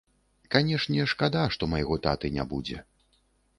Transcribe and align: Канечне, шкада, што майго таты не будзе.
Канечне, 0.55 1.05
шкада, 1.11 1.43
што 1.57 1.71
майго 1.75 2.01
таты 2.09 2.35
не 2.41 2.49
будзе. 2.55 2.77